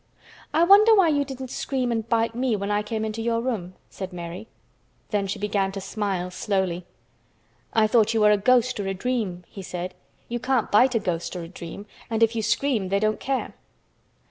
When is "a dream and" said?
11.43-12.23